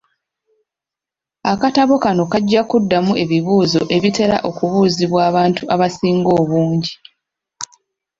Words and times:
Akatabo 1.51 1.95
kano 2.03 2.23
kajja 2.31 2.61
kuddamu 2.69 3.13
ebibuuzo 3.23 3.81
ebitera 3.95 4.37
okubuuzibwa 4.49 5.19
abantu 5.29 5.61
abasinga 5.73 6.31
obungi. 6.41 6.93